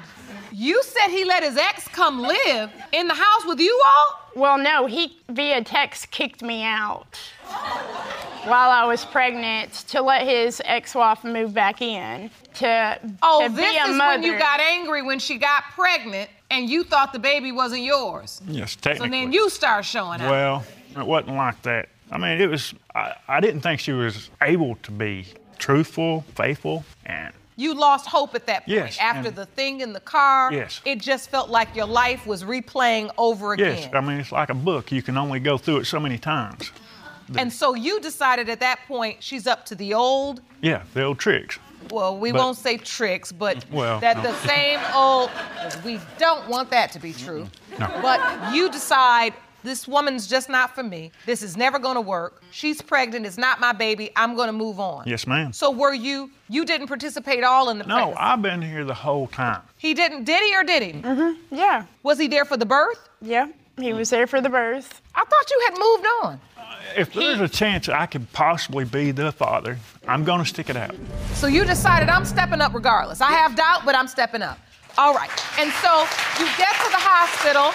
You 0.53 0.83
said 0.83 1.09
he 1.09 1.25
let 1.25 1.43
his 1.43 1.57
ex 1.57 1.87
come 1.89 2.21
live 2.21 2.71
in 2.93 3.07
the 3.07 3.15
house 3.15 3.45
with 3.47 3.61
you 3.61 3.81
all? 3.87 4.21
Well, 4.35 4.59
no, 4.59 4.87
he 4.87 5.17
via 5.29 5.63
text 5.63 6.11
kicked 6.11 6.43
me 6.43 6.65
out 6.65 7.19
while 8.49 8.71
I 8.71 8.85
was 8.85 9.05
pregnant 9.05 9.73
to 9.89 10.03
let 10.03 10.27
his 10.27 10.61
ex-wife 10.65 11.25
move 11.25 11.53
back 11.55 11.83
in 11.83 12.31
to, 12.55 12.99
Oh, 13.23 13.47
to 13.49 13.55
this 13.55 13.71
be 13.73 13.79
a 13.79 13.85
is 13.85 13.99
when 13.99 14.23
you 14.23 14.39
got 14.39 14.61
angry 14.61 15.03
when 15.03 15.19
she 15.19 15.37
got 15.39 15.65
pregnant 15.75 16.31
and 16.51 16.69
you 16.69 16.83
thought 16.85 17.13
the 17.13 17.19
baby 17.19 17.53
wasn't 17.53 17.83
yours. 17.83 18.41
Yes, 18.47 18.75
technically. 18.77 19.09
So 19.09 19.11
then 19.25 19.33
you 19.33 19.51
start 19.51 19.85
showing 19.85 20.21
up. 20.21 20.31
Well, 20.31 20.65
it 20.97 21.07
wasn't 21.07 21.37
like 21.37 21.61
that. 21.63 21.89
I 22.11 22.17
mean, 22.19 22.41
it 22.41 22.49
was, 22.49 22.75
I, 22.95 23.15
I 23.29 23.41
didn't 23.41 23.61
think 23.61 23.81
she 23.81 23.93
was 23.93 24.31
able 24.41 24.77
to 24.85 24.91
be 24.91 25.27
truthful, 25.59 26.25
faithful, 26.35 26.85
and 27.05 27.35
You 27.57 27.75
lost 27.75 28.07
hope 28.07 28.35
at 28.35 28.47
that 28.47 28.61
point. 28.61 28.69
Yes, 28.69 28.99
After 28.99 29.31
the 29.31 29.45
thing 29.45 29.81
in 29.83 29.93
the 29.93 30.01
car, 30.01 30.51
Yes. 30.53 30.81
it 30.87 31.01
just 31.01 31.29
felt 31.31 31.51
like 31.51 31.75
your 31.77 31.87
life 31.87 32.27
was 32.27 32.45
replaying 32.45 33.11
over 33.19 33.53
again. 33.53 33.77
yes, 33.77 33.91
I 33.93 34.01
mean, 34.01 34.21
it's 34.21 34.33
like 34.33 34.49
a 34.49 34.55
book. 34.55 34.91
You 34.91 35.03
can 35.03 35.19
only 35.19 35.39
go 35.41 35.59
through 35.59 35.79
it 35.79 35.85
so 35.85 36.01
many 36.01 36.17
times. 36.17 36.73
And 37.37 37.53
so 37.53 37.75
you 37.75 38.01
decided 38.01 38.49
at 38.49 38.61
that 38.61 38.81
point 38.87 39.23
she's 39.23 39.47
up 39.47 39.67
to 39.67 39.75
the 39.75 39.95
old, 39.95 40.41
Yeah, 40.61 40.83
the 40.95 41.03
old 41.05 41.19
tricks. 41.19 41.59
well, 41.91 42.17
we 42.17 42.33
But- 42.33 42.39
won't 42.39 42.57
say 42.59 42.77
tricks, 42.77 43.33
but 43.33 43.65
Well, 43.71 44.01
that 44.01 44.19
no. 44.19 44.23
the 44.25 44.35
same 44.47 44.81
old, 44.95 45.31
we 45.85 46.01
don't 46.19 46.49
want 46.49 46.71
that 46.71 46.93
to 46.93 46.99
be 46.99 47.13
true. 47.13 47.49
No. 47.79 47.89
But 48.03 48.55
you 48.55 48.71
decide 48.71 49.35
this 49.65 49.87
woman's 49.89 50.27
just 50.29 50.49
not 50.49 50.75
for 50.75 50.83
me. 50.85 51.11
This 51.27 51.43
is 51.43 51.57
never 51.57 51.79
gonna 51.79 52.01
work. 52.01 52.43
She's 52.53 52.81
pregnant. 52.81 53.27
It's 53.27 53.37
not 53.37 53.59
my 53.61 53.73
baby. 53.73 54.11
I'm 54.17 54.35
gonna 54.37 54.53
move 54.53 54.79
on. 54.81 55.03
Yes, 55.07 55.27
ma'am. 55.27 55.53
So 55.53 55.71
were 55.71 55.93
you? 55.93 56.31
You 56.49 56.65
didn't 56.65 56.87
participate 56.87 57.43
all 57.45 57.69
in 57.69 57.79
the 57.79 57.85
No, 57.85 57.95
pregnancy. 57.97 58.21
I've 58.21 58.43
been 58.43 58.63
here 58.63 58.85
the 58.85 58.95
whole 58.95 59.27
time. 59.27 59.61
he 59.77 59.95
didn't. 59.95 60.25
Did 60.25 60.43
he 60.43 60.57
or 60.57 60.63
did 60.65 60.83
he? 60.83 60.93
Mm-hmm. 60.93 61.55
Yeah, 61.55 61.85
Was 62.03 62.19
he 62.19 62.29
there 62.29 62.45
for 62.45 62.57
the 62.57 62.67
birth? 62.67 63.09
yeah. 63.21 63.49
He 63.79 63.93
was 63.93 64.11
there 64.11 64.27
for 64.27 64.41
the 64.41 64.49
birth. 64.49 65.01
I 65.15 65.25
thought 65.25 65.51
you 65.51 65.61
had 65.69 65.79
moved 65.79 66.07
on. 66.25 66.41
If 66.97 67.13
there's 67.13 67.41
a 67.41 67.49
chance 67.49 67.89
I 67.89 68.07
could 68.07 68.31
possibly 68.33 68.85
be 68.85 69.11
the 69.11 69.33
father, 69.33 69.79
I'm 70.07 70.25
going 70.25 70.41
to 70.41 70.45
stick 70.49 70.71
it 70.71 70.77
out. 70.77 70.95
So 71.35 71.47
you 71.47 71.65
decided 71.65 72.09
I'm 72.09 72.25
stepping 72.25 72.61
up 72.61 72.75
regardless. 72.75 73.21
I 73.21 73.33
have 73.33 73.55
doubt, 73.57 73.85
but 73.85 73.95
I'm 73.95 74.09
stepping 74.09 74.43
up. 74.43 74.59
All 74.97 75.15
right. 75.15 75.31
And 75.59 75.71
so 75.75 76.01
you 76.41 76.47
get 76.57 76.73
to 76.85 76.91
the 76.91 76.99
hospital. 76.99 77.73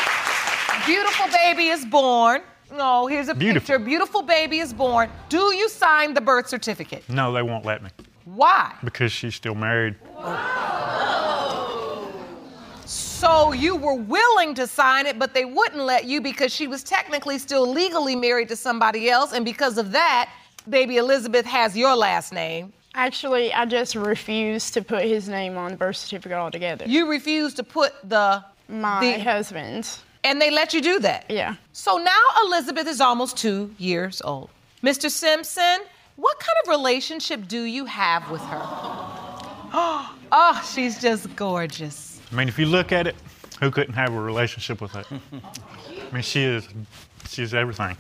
Beautiful 0.85 1.27
baby 1.31 1.67
is 1.67 1.85
born. 1.85 2.41
No, 2.75 3.07
here's 3.07 3.29
a 3.29 3.35
Beautiful. 3.35 3.75
picture. 3.75 3.85
Beautiful 3.85 4.21
baby 4.23 4.59
is 4.59 4.73
born. 4.73 5.09
Do 5.29 5.53
you 5.55 5.69
sign 5.69 6.13
the 6.13 6.21
birth 6.21 6.47
certificate? 6.49 7.07
No, 7.07 7.31
they 7.31 7.43
won't 7.43 7.65
let 7.65 7.83
me 7.83 7.89
Why? 8.25 8.73
because 8.83 9.11
she's 9.11 9.35
still 9.35 9.53
married. 9.55 9.95
Oh. 10.17 10.62
So 13.23 13.53
you 13.53 13.77
were 13.77 13.93
willing 13.95 14.53
to 14.55 14.67
sign 14.67 15.05
it, 15.05 15.17
but 15.17 15.33
they 15.33 15.45
wouldn't 15.45 15.81
let 15.81 16.03
you 16.03 16.19
because 16.19 16.53
she 16.53 16.67
was 16.67 16.83
technically 16.83 17.37
still 17.39 17.65
legally 17.65 18.17
married 18.17 18.49
to 18.49 18.57
somebody 18.57 19.09
else, 19.09 19.31
and 19.31 19.45
because 19.45 19.77
of 19.77 19.93
that, 19.93 20.29
baby 20.69 20.97
Elizabeth 20.97 21.45
has 21.45 21.77
your 21.77 21.95
last 21.95 22.33
name. 22.33 22.73
Actually, 22.95 23.53
I 23.53 23.63
just 23.65 23.95
refused 23.95 24.73
to 24.73 24.81
put 24.81 25.03
his 25.03 25.29
name 25.29 25.57
on 25.57 25.71
the 25.71 25.77
birth 25.77 25.95
certificate 25.95 26.37
altogether. 26.37 26.83
You 26.85 27.09
refused 27.09 27.55
to 27.55 27.63
put 27.63 27.93
the 28.03 28.43
My 28.67 28.99
the- 28.99 29.19
husband. 29.23 29.87
and 30.25 30.41
they 30.41 30.51
let 30.51 30.73
you 30.73 30.81
do 30.81 30.99
that. 30.99 31.23
Yeah. 31.29 31.55
So 31.71 31.95
now 31.97 32.21
Elizabeth 32.45 32.87
is 32.87 32.99
almost 32.99 33.37
two 33.37 33.73
years 33.77 34.21
old. 34.25 34.49
Mr. 34.83 35.09
Simpson, 35.09 35.77
what 36.17 36.37
kind 36.41 36.57
of 36.65 36.67
relationship 36.69 37.47
do 37.47 37.61
you 37.63 37.85
have 37.85 38.29
with 38.29 38.41
her? 38.41 38.61
Oh, 40.35 40.67
she's 40.73 40.99
just 40.99 41.35
gorgeous. 41.35 42.12
I 42.33 42.35
mean, 42.35 42.47
if 42.47 42.57
you 42.57 42.65
look 42.65 42.91
at 42.91 43.05
it, 43.05 43.15
who 43.59 43.69
couldn't 43.69 43.93
have 43.93 44.11
a 44.13 44.19
relationship 44.19 44.81
with 44.81 44.91
her? 44.93 45.03
I 45.11 46.13
mean, 46.13 46.23
she 46.23 46.43
is, 46.43 46.67
she 47.29 47.43
is 47.43 47.53
everything. 47.53 47.95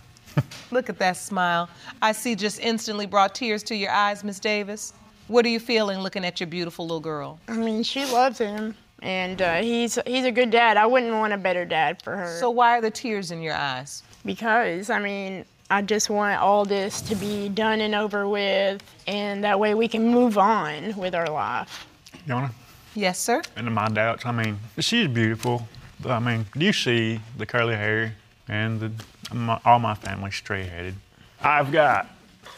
Look 0.71 0.89
at 0.89 0.97
that 0.97 1.17
smile. 1.17 1.69
I 2.01 2.13
see 2.13 2.33
just 2.33 2.59
instantly 2.59 3.05
brought 3.05 3.35
tears 3.35 3.61
to 3.63 3.75
your 3.75 3.91
eyes, 3.91 4.23
Miss 4.23 4.39
Davis. 4.39 4.93
What 5.27 5.45
are 5.45 5.49
you 5.49 5.59
feeling 5.59 5.99
looking 5.99 6.25
at 6.25 6.39
your 6.39 6.47
beautiful 6.47 6.85
little 6.85 6.99
girl? 6.99 7.39
I 7.47 7.57
mean, 7.57 7.83
she 7.83 8.05
loves 8.05 8.39
him, 8.39 8.75
and 9.03 9.39
uh, 9.39 9.61
he's 9.61 9.99
he's 10.07 10.25
a 10.25 10.31
good 10.31 10.49
dad. 10.49 10.77
I 10.77 10.87
wouldn't 10.87 11.13
want 11.13 11.33
a 11.33 11.37
better 11.37 11.63
dad 11.63 12.01
for 12.01 12.17
her. 12.17 12.37
So 12.39 12.49
why 12.49 12.77
are 12.77 12.81
the 12.81 12.91
tears 12.91 13.29
in 13.29 13.41
your 13.41 13.53
eyes? 13.53 14.01
because 14.25 14.89
I 14.89 14.99
mean, 14.99 15.45
I 15.69 15.81
just 15.81 16.09
want 16.09 16.41
all 16.41 16.65
this 16.65 17.01
to 17.01 17.15
be 17.15 17.49
done 17.49 17.81
and 17.81 17.93
over 17.93 18.27
with, 18.27 18.83
and 19.05 19.43
that 19.43 19.59
way 19.59 19.75
we 19.75 19.87
can 19.87 20.07
move 20.09 20.37
on 20.39 20.95
with 20.97 21.13
our 21.13 21.29
life. 21.29 21.85
Yona? 22.27 22.51
Yes, 22.95 23.19
sir. 23.19 23.41
And 23.55 23.73
my 23.73 23.87
doubts, 23.89 24.25
I 24.25 24.31
mean, 24.31 24.59
she's 24.79 25.07
beautiful. 25.07 25.67
But, 25.99 26.11
I 26.11 26.19
mean, 26.19 26.45
you 26.55 26.73
see 26.73 27.19
the 27.37 27.45
curly 27.45 27.75
hair 27.75 28.13
and 28.47 28.79
the, 28.79 28.91
my, 29.33 29.59
all 29.65 29.79
my 29.79 29.95
family's 29.95 30.35
straight 30.35 30.67
headed. 30.67 30.95
I've 31.41 31.71
got 31.71 32.07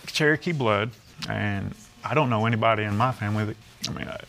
Cherokee 0.08 0.52
blood, 0.52 0.90
and 1.30 1.74
I 2.04 2.14
don't 2.14 2.30
know 2.30 2.46
anybody 2.46 2.84
in 2.84 2.98
my 2.98 3.12
family 3.12 3.46
that, 3.46 3.58
I 3.88 3.92
mean, 3.92 4.08
I, 4.08 4.20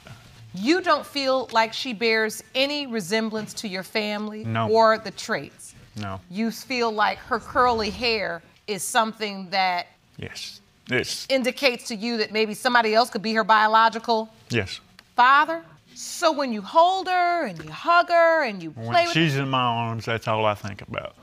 You 0.55 0.81
don't 0.83 1.05
feel 1.07 1.49
like 1.53 1.73
she 1.73 1.93
bears 1.93 2.43
any 2.55 2.87
resemblance 2.87 3.53
to 3.55 3.69
your 3.69 3.83
family 3.83 4.45
No. 4.45 4.69
or 4.71 4.99
the 4.99 5.11
traits. 5.11 5.75
no. 5.97 6.21
You 6.31 6.51
feel 6.51 6.91
like 6.93 7.19
her 7.19 7.39
curly 7.41 7.91
hair 7.91 8.43
is 8.67 8.83
something 8.83 9.49
that 9.51 9.87
Yes. 10.19 10.61
It's, 10.91 11.27
indicates 11.29 11.89
to 11.89 11.97
you 11.97 12.19
that 12.19 12.33
maybe 12.33 12.55
somebody 12.55 12.95
else 12.95 13.11
could 13.11 13.23
be 13.23 13.33
her 13.35 13.45
biological 13.45 14.29
yes. 14.51 14.81
father. 15.17 15.63
So 15.97 16.31
when 16.31 16.53
you 16.53 16.61
hold 16.61 17.09
her 17.09 17.47
and 17.47 17.65
you 17.65 17.71
hug 17.71 18.11
her 18.11 18.45
and 18.45 18.63
you 18.63 18.71
When 18.73 18.89
play 18.89 19.05
with 19.05 19.13
she's 19.13 19.37
in 19.37 19.49
my 19.49 19.63
arms, 19.63 20.05
that's 20.05 20.29
all 20.29 20.45
I 20.45 20.53
think 20.53 20.83
about. 20.83 21.15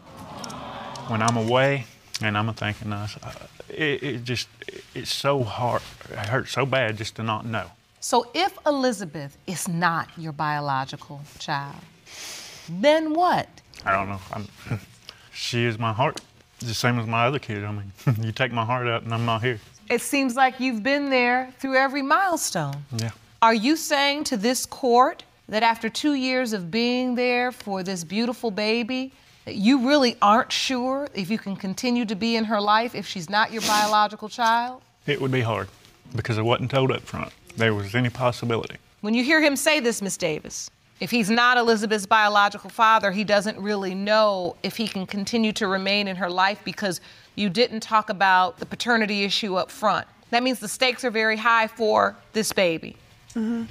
When 1.10 1.22
I'm 1.22 1.38
away 1.38 1.86
and 2.24 2.36
I'm 2.36 2.52
thinking, 2.56 2.92
uh, 2.92 3.08
it, 3.70 4.02
it 4.02 4.24
just, 4.24 4.48
it's 4.96 5.14
so 5.14 5.44
hard. 5.44 5.84
It 6.10 6.18
hurts 6.18 6.54
so 6.54 6.66
bad 6.66 6.98
just 6.98 7.16
to 7.18 7.24
not 7.24 7.46
know. 7.46 7.70
So 8.00 8.32
if 8.34 8.58
Elizabeth 8.66 9.38
is 9.46 9.68
not 9.68 10.10
your 10.18 10.32
biological 10.32 11.22
child, 11.38 11.76
then 12.68 13.14
what? 13.14 13.48
I 13.86 13.92
don't 13.92 14.10
know. 14.10 14.22
I'm, 14.32 14.48
she 15.34 15.66
is 15.66 15.78
my 15.78 15.94
heart. 15.94 16.20
The 16.60 16.74
same 16.74 16.98
as 16.98 17.06
my 17.06 17.28
other 17.28 17.38
kid. 17.38 17.64
I 17.64 17.72
mean, 17.72 17.92
you 18.26 18.32
take 18.32 18.52
my 18.52 18.66
heart 18.66 18.88
out 18.88 19.04
and 19.04 19.14
I'm 19.14 19.26
not 19.26 19.44
here. 19.44 19.60
It 19.88 20.02
seems 20.02 20.36
like 20.36 20.60
you've 20.60 20.82
been 20.82 21.12
there 21.12 21.54
through 21.60 21.76
every 21.76 22.02
milestone. 22.02 22.86
Yeah. 22.98 23.12
Are 23.44 23.54
you 23.54 23.76
saying 23.76 24.24
to 24.26 24.38
this 24.38 24.66
court 24.66 25.26
that 25.50 25.64
after 25.64 25.90
two 25.90 26.14
years 26.14 26.54
of 26.54 26.72
being 26.72 27.16
there 27.16 27.52
for 27.52 27.84
this 27.84 28.06
beautiful 28.06 28.52
baby, 28.52 29.12
that 29.44 29.56
you 29.56 29.86
really 29.86 30.16
aren't 30.22 30.50
sure 30.50 31.10
if 31.14 31.30
you 31.30 31.38
can 31.38 31.58
continue 31.58 32.06
to 32.06 32.16
be 32.16 32.38
in 32.38 32.46
her 32.46 32.62
life 32.62 32.96
if 32.96 33.06
she's 33.06 33.30
not 33.30 33.52
your 33.52 33.62
biological 33.64 34.30
child? 34.30 34.82
It 35.08 35.20
would 35.20 35.30
be 35.30 35.42
hard 35.42 35.68
because 36.16 36.38
I 36.38 36.42
wasn't 36.42 36.72
told 36.72 36.90
up 36.90 37.02
front 37.02 37.34
there 37.58 37.74
was 37.74 37.96
any 37.96 38.10
possibility. 38.10 38.78
When 39.02 39.14
you 39.14 39.26
hear 39.26 39.42
him 39.42 39.58
say 39.58 39.82
this, 39.82 40.02
Miss 40.02 40.16
Davis, 40.16 40.72
if 41.02 41.12
he's 41.12 41.30
not 41.30 41.58
Elizabeth's 41.58 42.06
biological 42.06 42.70
father, 42.70 43.12
he 43.12 43.26
doesn't 43.26 43.60
really 43.60 43.94
know 43.94 44.56
if 44.64 44.78
he 44.78 44.88
can 44.88 45.06
continue 45.06 45.52
to 45.52 45.68
remain 45.68 46.08
in 46.08 46.16
her 46.16 46.30
life 46.30 46.62
because 46.64 47.02
you 47.36 47.50
didn't 47.50 47.82
talk 47.82 48.10
about 48.10 48.60
the 48.60 48.66
paternity 48.66 49.26
issue 49.26 49.56
up 49.58 49.70
front. 49.70 50.08
That 50.30 50.44
means 50.44 50.60
the 50.60 50.70
stakes 50.70 51.04
are 51.04 51.12
very 51.12 51.36
high 51.36 51.68
for 51.68 52.16
this 52.32 52.54
baby. 52.54 52.96
Mm-hmm. 53.36 53.64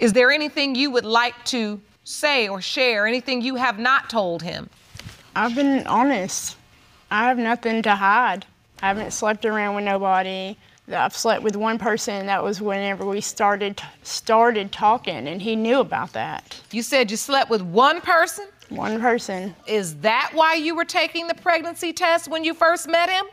Is 0.00 0.12
there 0.12 0.30
anything 0.30 0.74
you 0.74 0.90
would 0.90 1.04
like 1.04 1.44
to 1.46 1.80
say 2.04 2.48
or 2.48 2.60
share, 2.60 3.06
anything 3.06 3.42
you 3.42 3.54
have 3.56 3.78
not 3.78 4.10
told 4.10 4.42
him? 4.42 4.68
I've 5.36 5.54
been 5.54 5.86
honest. 5.86 6.56
I 7.10 7.28
have 7.28 7.38
nothing 7.38 7.82
to 7.82 7.94
hide. 7.94 8.46
I 8.82 8.88
haven't 8.88 9.12
slept 9.12 9.44
around 9.44 9.76
with 9.76 9.84
nobody. 9.84 10.56
I've 10.92 11.16
slept 11.16 11.42
with 11.42 11.56
one 11.56 11.78
person. 11.78 12.26
That 12.26 12.42
was 12.42 12.60
whenever 12.60 13.06
we 13.06 13.20
started 13.20 13.80
started 14.02 14.72
talking, 14.72 15.28
and 15.28 15.40
he 15.40 15.54
knew 15.54 15.78
about 15.80 16.12
that. 16.14 16.60
You 16.72 16.82
said 16.82 17.10
you 17.10 17.16
slept 17.16 17.50
with 17.50 17.62
one 17.62 18.00
person. 18.00 18.48
One 18.68 19.00
person. 19.00 19.54
Is 19.66 19.96
that 19.96 20.30
why 20.32 20.54
you 20.54 20.74
were 20.74 20.84
taking 20.84 21.28
the 21.28 21.34
pregnancy 21.34 21.92
test 21.92 22.28
when 22.28 22.42
you 22.42 22.54
first 22.54 22.88
met 22.88 23.08
him? 23.08 23.26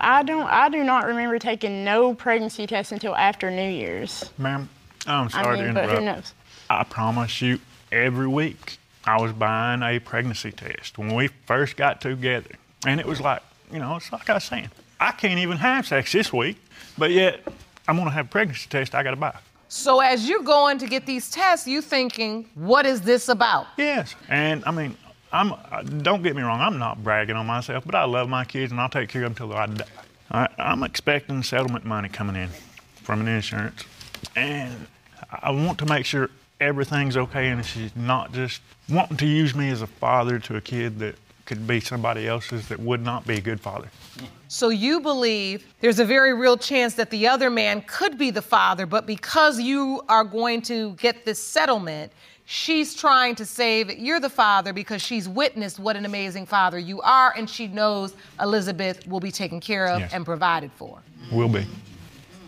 I 0.00 0.22
don't. 0.22 0.46
I 0.46 0.68
do 0.68 0.84
not 0.84 1.06
remember 1.06 1.38
taking 1.38 1.84
no 1.84 2.14
pregnancy 2.14 2.66
test 2.66 2.92
until 2.92 3.14
after 3.14 3.50
New 3.50 3.70
Year's. 3.70 4.30
Ma'am, 4.38 4.68
I'm 5.06 5.30
sorry 5.30 5.60
I 5.60 5.64
mean, 5.64 5.74
to 5.74 5.80
but 5.80 5.90
who 5.90 6.04
knows? 6.04 6.34
I 6.70 6.84
promise 6.84 7.40
you, 7.40 7.60
every 7.90 8.28
week 8.28 8.78
I 9.04 9.20
was 9.20 9.32
buying 9.32 9.82
a 9.82 9.98
pregnancy 9.98 10.52
test 10.52 10.98
when 10.98 11.14
we 11.14 11.28
first 11.46 11.76
got 11.76 12.00
together. 12.00 12.50
And 12.86 13.00
it 13.00 13.06
was 13.06 13.20
like, 13.20 13.42
you 13.72 13.78
know, 13.78 13.96
it's 13.96 14.12
like 14.12 14.28
I 14.28 14.34
was 14.34 14.44
saying, 14.44 14.70
I 15.00 15.12
can't 15.12 15.40
even 15.40 15.56
have 15.56 15.86
sex 15.86 16.12
this 16.12 16.32
week, 16.32 16.58
but 16.96 17.10
yet 17.10 17.40
I'm 17.86 17.96
gonna 17.96 18.10
have 18.10 18.26
a 18.26 18.28
pregnancy 18.28 18.68
test 18.68 18.94
I 18.94 19.02
gotta 19.02 19.16
buy. 19.16 19.34
So 19.68 20.00
as 20.00 20.28
you're 20.28 20.42
going 20.42 20.78
to 20.78 20.86
get 20.86 21.04
these 21.04 21.30
tests, 21.30 21.66
you 21.66 21.82
thinking, 21.82 22.48
what 22.54 22.86
is 22.86 23.02
this 23.02 23.28
about? 23.28 23.66
Yes, 23.76 24.14
and 24.28 24.62
I 24.64 24.70
mean, 24.70 24.96
I'm. 25.32 25.52
uh, 25.52 25.82
Don't 25.82 26.22
get 26.22 26.34
me 26.36 26.42
wrong. 26.42 26.60
I'm 26.60 26.78
not 26.78 27.02
bragging 27.02 27.36
on 27.36 27.46
myself, 27.46 27.84
but 27.84 27.94
I 27.94 28.04
love 28.04 28.28
my 28.28 28.44
kids 28.44 28.72
and 28.72 28.80
I'll 28.80 28.88
take 28.88 29.08
care 29.08 29.24
of 29.24 29.34
them 29.34 29.50
until 29.50 29.56
I 29.58 29.66
die. 29.66 29.84
I, 30.30 30.48
I'm 30.58 30.82
expecting 30.82 31.42
settlement 31.42 31.84
money 31.84 32.08
coming 32.08 32.36
in 32.36 32.48
from 33.02 33.20
an 33.20 33.28
insurance, 33.28 33.84
and 34.36 34.86
I 35.30 35.50
want 35.50 35.78
to 35.78 35.86
make 35.86 36.04
sure 36.04 36.30
everything's 36.60 37.16
okay 37.16 37.48
and 37.48 37.64
she's 37.64 37.94
not 37.94 38.32
just 38.32 38.60
wanting 38.88 39.16
to 39.16 39.26
use 39.26 39.54
me 39.54 39.70
as 39.70 39.80
a 39.80 39.86
father 39.86 40.38
to 40.40 40.56
a 40.56 40.60
kid 40.60 40.98
that 40.98 41.14
could 41.46 41.66
be 41.66 41.80
somebody 41.80 42.26
else's 42.26 42.68
that 42.68 42.78
would 42.80 43.02
not 43.02 43.26
be 43.26 43.36
a 43.36 43.40
good 43.40 43.60
father. 43.60 43.88
So 44.48 44.68
you 44.68 45.00
believe 45.00 45.64
there's 45.80 45.98
a 45.98 46.04
very 46.04 46.34
real 46.34 46.56
chance 46.56 46.94
that 46.94 47.10
the 47.10 47.26
other 47.28 47.48
man 47.48 47.82
could 47.86 48.18
be 48.18 48.30
the 48.30 48.42
father, 48.42 48.86
but 48.86 49.06
because 49.06 49.60
you 49.60 50.02
are 50.08 50.24
going 50.24 50.60
to 50.62 50.92
get 50.94 51.24
this 51.24 51.38
settlement, 51.38 52.12
she's 52.50 52.94
trying 52.94 53.34
to 53.34 53.44
say 53.44 53.82
that 53.82 53.98
you're 53.98 54.18
the 54.20 54.30
father 54.30 54.72
because 54.72 55.02
she's 55.02 55.28
witnessed 55.28 55.78
what 55.78 55.96
an 55.96 56.06
amazing 56.06 56.46
father 56.46 56.78
you 56.78 56.98
are, 57.02 57.34
and 57.36 57.48
she 57.48 57.66
knows 57.66 58.14
Elizabeth 58.40 59.06
will 59.06 59.20
be 59.20 59.30
taken 59.30 59.60
care 59.60 59.86
of 59.86 60.00
Yes. 60.00 60.14
and 60.14 60.24
provided 60.24 60.72
for. 60.72 60.98
Will 61.30 61.50
be. 61.50 61.66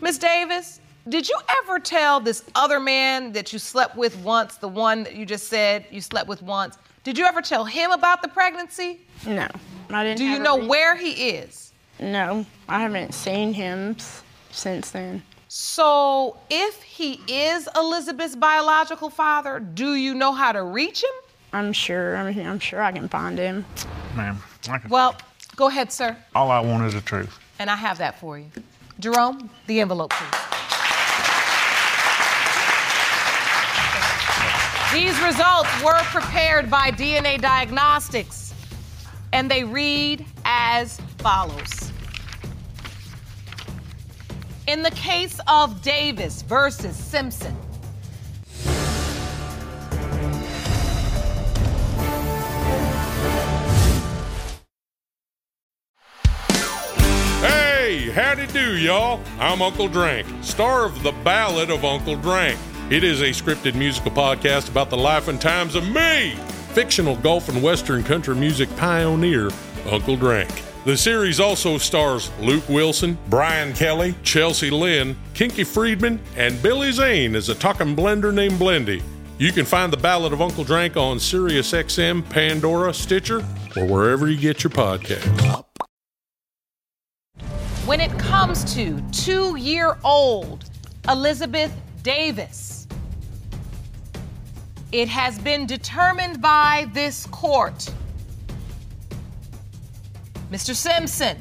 Miss 0.00 0.16
Davis, 0.16 0.80
did 1.10 1.28
you 1.28 1.38
ever 1.62 1.78
tell 1.78 2.18
this 2.18 2.42
other 2.54 2.80
man 2.80 3.32
that 3.32 3.52
you 3.52 3.58
slept 3.58 3.94
with 3.94 4.16
once, 4.20 4.56
the 4.56 4.68
one 4.68 5.02
that 5.02 5.16
you 5.16 5.26
just 5.26 5.48
said 5.48 5.84
you 5.90 6.00
slept 6.00 6.28
with 6.28 6.40
once, 6.40 6.78
did 7.04 7.18
you 7.18 7.26
ever 7.26 7.42
tell 7.42 7.66
him 7.66 7.90
about 7.90 8.22
the 8.22 8.28
pregnancy? 8.28 9.00
No, 9.26 9.48
I 9.90 10.02
didn't. 10.04 10.16
Do 10.16 10.24
you 10.24 10.38
know 10.38 10.60
re- 10.60 10.66
where 10.66 10.96
he 10.96 11.10
is? 11.32 11.72
No, 11.98 12.46
I 12.70 12.80
haven't 12.80 13.12
seen 13.12 13.52
him 13.52 13.98
since 14.50 14.92
then. 14.92 15.22
So, 15.52 16.36
if 16.48 16.80
he 16.80 17.20
is 17.26 17.68
Elizabeth's 17.74 18.36
biological 18.36 19.10
father, 19.10 19.58
do 19.58 19.96
you 19.96 20.14
know 20.14 20.30
how 20.32 20.52
to 20.52 20.62
reach 20.62 21.02
him? 21.02 21.10
I'm 21.52 21.72
sure. 21.72 22.16
I 22.16 22.32
mean, 22.32 22.46
I'm 22.46 22.60
sure 22.60 22.80
I 22.80 22.92
can 22.92 23.08
find 23.08 23.36
him. 23.36 23.64
ma'am. 24.14 24.40
I 24.68 24.78
can- 24.78 24.88
Well, 24.90 25.16
go 25.56 25.66
ahead, 25.66 25.90
sir. 25.90 26.16
all 26.36 26.52
I 26.52 26.60
want 26.60 26.84
is 26.84 26.94
the 26.94 27.00
truth. 27.00 27.36
And 27.58 27.68
I 27.68 27.74
have 27.74 27.98
that 27.98 28.20
for 28.20 28.38
you. 28.38 28.46
Jerome, 29.00 29.50
the 29.66 29.80
envelope, 29.80 30.12
please. 30.12 30.40
These 34.92 35.20
results 35.20 35.68
were 35.82 35.98
prepared 36.12 36.70
by 36.70 36.92
DNA 36.92 37.38
Diagnostics, 37.38 38.54
and 39.32 39.50
they 39.50 39.64
read 39.64 40.24
as 40.44 41.00
follows. 41.18 41.90
In 44.70 44.84
the 44.84 44.90
case 44.92 45.40
of 45.48 45.82
Davis 45.82 46.42
versus 46.42 46.94
Simpson, 46.94 47.56
Hey, 57.40 58.12
howdy 58.14 58.46
do, 58.46 58.76
y'all. 58.76 59.20
I'm 59.40 59.60
Uncle 59.60 59.88
Drank, 59.88 60.28
star 60.40 60.84
of 60.84 61.02
The 61.02 61.10
Ballad 61.24 61.70
of 61.70 61.84
Uncle 61.84 62.14
Drank. 62.14 62.56
It 62.90 63.02
is 63.02 63.22
a 63.22 63.30
scripted 63.30 63.74
musical 63.74 64.12
podcast 64.12 64.70
about 64.70 64.88
the 64.88 64.96
life 64.96 65.26
and 65.26 65.40
times 65.40 65.74
of 65.74 65.88
me, 65.90 66.36
fictional 66.74 67.16
gulf 67.16 67.48
and 67.48 67.60
western 67.60 68.04
country 68.04 68.36
music 68.36 68.68
pioneer, 68.76 69.50
Uncle 69.90 70.14
Drank. 70.14 70.69
The 70.86 70.96
series 70.96 71.40
also 71.40 71.76
stars 71.76 72.30
Luke 72.40 72.66
Wilson, 72.66 73.18
Brian 73.28 73.74
Kelly, 73.74 74.14
Chelsea 74.22 74.70
Lynn, 74.70 75.14
Kinky 75.34 75.62
Friedman, 75.62 76.18
and 76.36 76.60
Billy 76.62 76.90
Zane 76.90 77.36
as 77.36 77.50
a 77.50 77.54
talking 77.54 77.94
blender 77.94 78.32
named 78.32 78.54
Blendy. 78.54 79.02
You 79.36 79.52
can 79.52 79.66
find 79.66 79.92
The 79.92 79.98
Ballad 79.98 80.32
of 80.32 80.40
Uncle 80.40 80.64
Drank 80.64 80.96
on 80.96 81.18
SiriusXM, 81.18 82.26
Pandora, 82.30 82.94
Stitcher, 82.94 83.44
or 83.76 83.84
wherever 83.84 84.26
you 84.26 84.38
get 84.38 84.64
your 84.64 84.70
podcasts. 84.70 85.64
when 87.84 88.00
it 88.00 88.16
comes 88.18 88.72
to 88.74 89.02
two 89.10 89.56
year 89.56 89.98
old 90.02 90.64
Elizabeth 91.10 91.74
Davis, 92.02 92.88
it 94.92 95.08
has 95.08 95.38
been 95.38 95.66
determined 95.66 96.40
by 96.40 96.88
this 96.94 97.26
court. 97.26 97.92
Mr. 100.50 100.74
Simpson, 100.74 101.40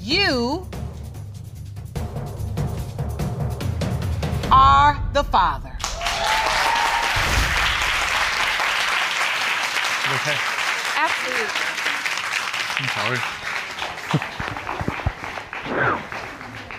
you 0.00 0.66
are 4.50 5.00
the 5.12 5.22
father. 5.22 5.70
Okay. 10.14 10.36
Absolutely. 10.96 11.74
I'm 12.80 12.88
sorry. 12.88 13.18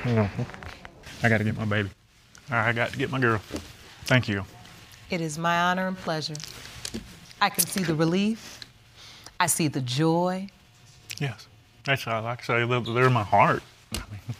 I 1.24 1.30
got 1.30 1.38
to 1.38 1.44
get 1.46 1.56
my 1.56 1.64
baby. 1.64 1.90
I 2.52 2.74
got 2.74 2.92
to 2.92 2.98
get 2.98 3.10
my 3.10 3.20
girl. 3.20 3.40
Thank 4.04 4.28
you. 4.28 4.44
It 5.10 5.22
is 5.22 5.38
my 5.38 5.62
honor 5.62 5.88
and 5.88 5.98
pleasure. 5.98 6.36
I 7.40 7.50
can 7.50 7.66
see 7.66 7.84
the 7.84 7.96
relief. 7.96 8.65
I 9.40 9.48
see 9.48 9.68
the 9.68 9.82
joy. 9.82 10.48
Yes. 11.20 11.48
That's 11.84 12.08
all 12.08 12.26
I 12.26 12.36
can 12.36 12.46
say. 12.46 12.66
They're, 12.66 12.80
they're 12.80 13.10
my 13.10 13.24
heart. 13.24 13.62
I 13.94 13.98
mean, 14.12 14.36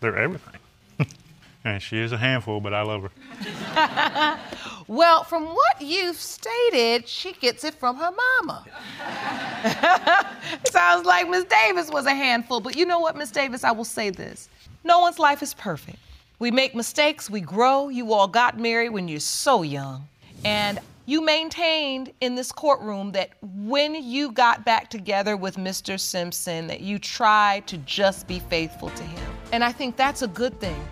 they're 0.00 0.16
everything. 0.16 0.60
and 1.64 1.82
she 1.82 1.98
is 1.98 2.12
a 2.12 2.18
handful, 2.18 2.60
but 2.60 2.74
I 2.74 2.82
love 2.82 3.02
her. 3.02 4.38
Well, 4.86 5.24
from 5.24 5.46
what 5.46 5.80
you've 5.80 6.16
stated, 6.16 7.08
she 7.08 7.32
gets 7.32 7.64
it 7.64 7.74
from 7.74 7.96
her 7.96 8.10
mama. 8.42 8.66
Sounds 10.70 11.06
like 11.06 11.28
Miss 11.28 11.44
Davis 11.44 11.90
was 11.90 12.04
a 12.04 12.14
handful, 12.14 12.60
but 12.60 12.76
you 12.76 12.84
know 12.84 12.98
what, 12.98 13.16
Miss 13.16 13.30
Davis? 13.30 13.64
I 13.64 13.70
will 13.72 13.84
say 13.84 14.10
this 14.10 14.48
no 14.84 15.00
one's 15.00 15.18
life 15.18 15.42
is 15.42 15.54
perfect. 15.54 15.98
We 16.38 16.50
make 16.50 16.74
mistakes, 16.74 17.30
we 17.30 17.40
grow. 17.40 17.88
You 17.88 18.12
all 18.12 18.28
got 18.28 18.58
married 18.58 18.90
when 18.90 19.08
you're 19.08 19.20
so 19.20 19.62
young. 19.62 20.06
And 20.44 20.80
you 21.06 21.20
maintained 21.20 22.12
in 22.20 22.34
this 22.34 22.50
courtroom 22.50 23.12
that 23.12 23.30
when 23.42 23.94
you 23.94 24.32
got 24.32 24.64
back 24.64 24.88
together 24.88 25.36
with 25.36 25.56
Mr. 25.56 26.00
Simpson, 26.00 26.66
that 26.66 26.80
you 26.80 26.98
tried 26.98 27.66
to 27.66 27.76
just 27.78 28.26
be 28.26 28.38
faithful 28.38 28.88
to 28.90 29.02
him. 29.02 29.32
And 29.52 29.62
I 29.62 29.70
think 29.70 29.96
that's 29.96 30.22
a 30.22 30.28
good 30.28 30.58
thing 30.60 30.82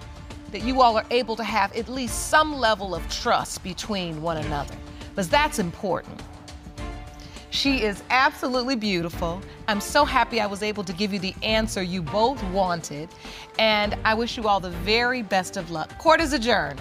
that 0.51 0.65
you 0.65 0.83
all 0.83 0.99
are 0.99 1.07
able 1.11 1.35
to 1.37 1.45
have 1.45 1.75
at 1.75 1.89
least 1.89 2.29
some 2.29 2.55
level 2.55 2.95
of 2.95 3.09
trust 3.09 3.63
between 3.65 4.21
one 4.21 4.37
another, 4.37 4.75
because 5.09 5.31
that's 5.31 5.59
important. 5.59 6.23
She 7.49 7.83
is 7.83 8.03
absolutely 8.11 8.77
beautiful. 8.77 9.41
I'm 9.67 9.81
so 9.81 10.05
happy 10.05 10.41
I 10.41 10.47
was 10.47 10.63
able 10.63 10.85
to 10.85 10.93
give 10.93 11.13
you 11.13 11.19
the 11.19 11.35
answer 11.43 11.83
you 11.83 12.03
both 12.03 12.43
wanted, 12.45 13.09
and 13.59 13.97
I 14.05 14.13
wish 14.13 14.37
you 14.37 14.47
all 14.47 14.61
the 14.61 14.71
very 14.71 15.23
best 15.23 15.57
of 15.57 15.71
luck. 15.71 15.97
Court 15.99 16.21
is 16.21 16.35
adjourned. 16.35 16.81